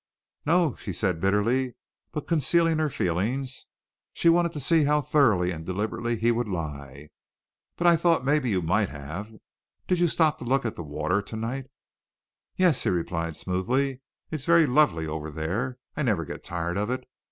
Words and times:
"No," 0.47 0.73
she 0.77 0.93
said 0.93 1.21
bitterly, 1.21 1.75
but 2.11 2.25
concealing 2.25 2.79
her 2.79 2.89
feelings; 2.89 3.67
she 4.13 4.29
wanted 4.29 4.51
to 4.53 4.59
see 4.59 4.85
how 4.85 4.99
thoroughly 4.99 5.51
and 5.51 5.63
deliberately 5.63 6.17
he 6.17 6.31
would 6.31 6.47
lie. 6.47 7.09
"But 7.77 7.85
I 7.85 7.95
thought 7.97 8.25
maybe 8.25 8.49
you 8.49 8.63
might 8.63 8.89
have. 8.89 9.31
Did 9.87 9.99
you 9.99 10.07
stop 10.07 10.39
to 10.39 10.43
look 10.43 10.65
at 10.65 10.73
the 10.73 10.81
water 10.81 11.21
tonight?" 11.21 11.67
"Yes," 12.55 12.81
he 12.83 12.89
replied 12.89 13.37
smoothly. 13.37 14.01
"It's 14.31 14.45
very 14.45 14.65
lovely 14.65 15.05
over 15.05 15.29
there. 15.29 15.77
I 15.95 16.01
never 16.01 16.25
get 16.25 16.43
tired 16.43 16.77
of 16.79 16.89
it. 16.89 17.05